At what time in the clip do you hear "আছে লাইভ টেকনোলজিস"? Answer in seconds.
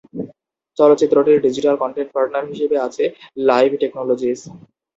2.87-4.39